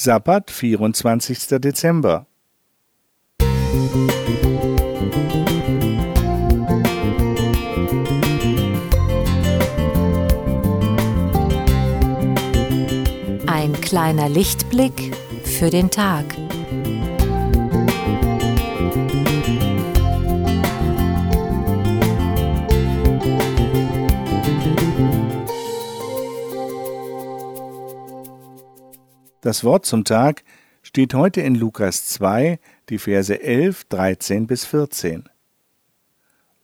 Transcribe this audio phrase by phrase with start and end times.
[0.00, 1.58] Sabbat, 24.
[1.60, 2.28] Dezember.
[13.48, 16.26] Ein kleiner Lichtblick für den Tag.
[29.40, 30.42] Das Wort zum Tag
[30.82, 35.28] steht heute in Lukas 2, die Verse 11, 13 bis 14.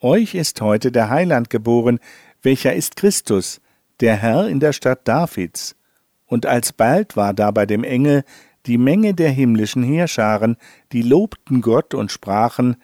[0.00, 2.00] Euch ist heute der Heiland geboren,
[2.40, 3.60] welcher ist Christus,
[4.00, 5.76] der Herr in der Stadt Davids.
[6.24, 8.24] Und alsbald war da bei dem Engel
[8.64, 10.56] die Menge der himmlischen Heerscharen,
[10.92, 12.76] die lobten Gott und sprachen,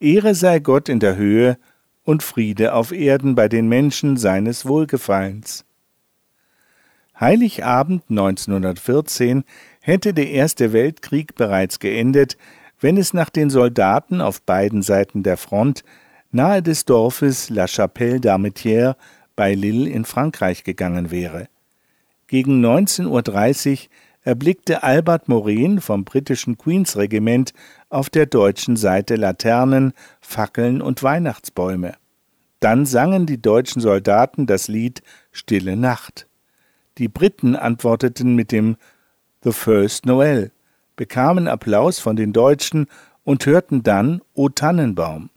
[0.00, 1.56] Ehre sei Gott in der Höhe
[2.02, 5.65] und Friede auf Erden bei den Menschen seines Wohlgefallens.
[7.18, 9.44] Heiligabend 1914
[9.80, 12.36] hätte der Erste Weltkrieg bereits geendet,
[12.78, 15.82] wenn es nach den Soldaten auf beiden Seiten der Front
[16.30, 18.96] nahe des Dorfes La Chapelle d'Armetières
[19.34, 21.48] bei Lille in Frankreich gegangen wäre.
[22.26, 23.78] Gegen 19.30 Uhr
[24.22, 27.54] erblickte Albert Morin vom britischen Queen's Regiment
[27.88, 31.94] auf der deutschen Seite Laternen, Fackeln und Weihnachtsbäume.
[32.60, 36.26] Dann sangen die deutschen Soldaten das Lied Stille Nacht.
[36.98, 38.76] Die Briten antworteten mit dem
[39.42, 40.50] The First Noel,
[40.96, 42.86] bekamen Applaus von den Deutschen
[43.22, 45.30] und hörten dann O Tannenbaum.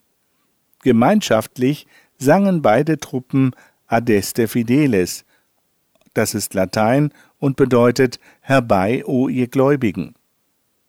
[0.84, 1.88] Gemeinschaftlich
[2.18, 3.56] sangen beide Truppen
[3.88, 5.26] Adeste Fideles,
[6.14, 10.16] das ist Latein und bedeutet Herbei, o ihr Gläubigen.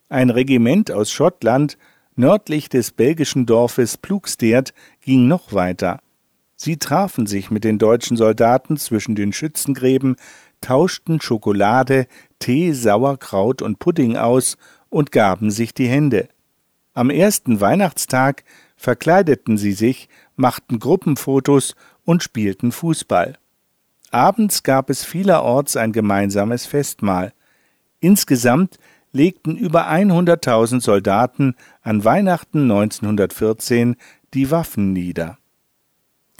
[0.08, 1.78] Ein Regiment aus Schottland,
[2.16, 6.00] nördlich des belgischen Dorfes Plugsteert, ging noch weiter.
[6.56, 10.16] Sie trafen sich mit den deutschen Soldaten zwischen den Schützengräben,
[10.60, 12.06] tauschten Schokolade,
[12.38, 14.56] Tee, Sauerkraut und Pudding aus
[14.88, 16.28] und gaben sich die Hände.
[16.92, 18.44] Am ersten Weihnachtstag
[18.76, 23.38] verkleideten sie sich, machten Gruppenfotos und spielten Fußball.
[24.10, 27.32] Abends gab es vielerorts ein gemeinsames Festmahl.
[28.00, 28.78] Insgesamt
[29.12, 33.96] legten über 100.000 Soldaten an Weihnachten 1914
[34.34, 35.38] die Waffen nieder.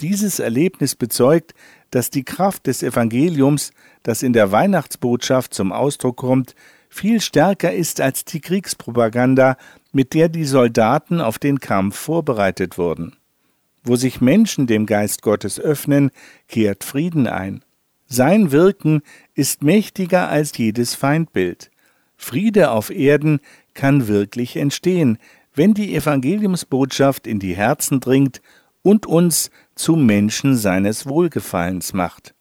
[0.01, 1.53] Dieses Erlebnis bezeugt,
[1.91, 6.55] dass die Kraft des Evangeliums, das in der Weihnachtsbotschaft zum Ausdruck kommt,
[6.89, 9.57] viel stärker ist als die Kriegspropaganda,
[9.91, 13.15] mit der die Soldaten auf den Kampf vorbereitet wurden.
[13.83, 16.11] Wo sich Menschen dem Geist Gottes öffnen,
[16.47, 17.63] kehrt Frieden ein.
[18.07, 19.03] Sein Wirken
[19.35, 21.69] ist mächtiger als jedes Feindbild.
[22.17, 23.39] Friede auf Erden
[23.73, 25.17] kann wirklich entstehen,
[25.53, 28.41] wenn die Evangeliumsbotschaft in die Herzen dringt
[28.81, 32.33] und uns zu Menschen seines Wohlgefallens macht.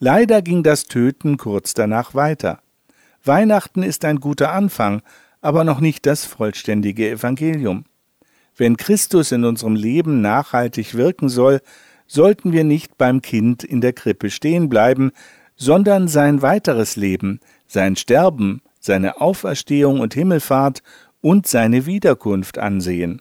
[0.00, 2.60] Leider ging das Töten kurz danach weiter.
[3.24, 5.02] Weihnachten ist ein guter Anfang,
[5.40, 7.84] aber noch nicht das vollständige Evangelium.
[8.56, 11.60] Wenn Christus in unserem Leben nachhaltig wirken soll,
[12.06, 15.12] sollten wir nicht beim Kind in der Krippe stehen bleiben,
[15.56, 20.82] sondern sein weiteres Leben, sein Sterben, seine Auferstehung und Himmelfahrt
[21.20, 23.20] und seine Wiederkunft ansehen.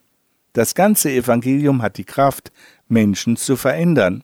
[0.57, 2.51] Das ganze Evangelium hat die Kraft,
[2.87, 4.23] Menschen zu verändern.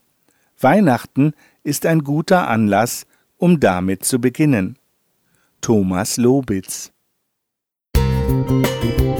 [0.59, 3.05] Weihnachten ist ein guter Anlass,
[3.37, 4.79] um damit zu beginnen.
[5.61, 6.91] Thomas Lobitz
[7.95, 9.12] Musik